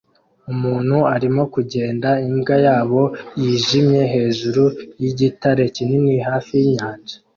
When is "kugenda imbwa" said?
1.53-2.55